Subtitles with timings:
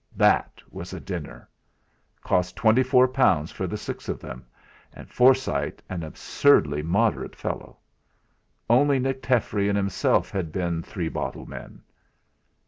[0.17, 1.47] That was a dinner!
[2.23, 4.47] Cost twenty four pounds for the six of them
[4.91, 7.77] and Forsyte an absurdly moderate fellow.
[8.67, 11.83] Only Nick Treff'ry and himself had been three bottle men!